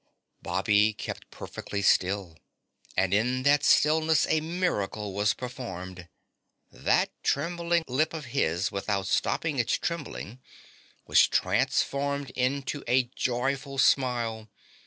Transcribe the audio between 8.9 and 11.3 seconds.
stopping its trembling, was